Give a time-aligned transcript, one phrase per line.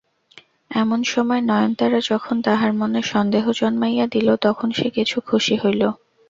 [0.71, 5.81] এমন সময় নয়নতারা যখন তাহার মনে সন্দেহ জন্মাইয়া দিল তখন সে কিছু খুশি হইল।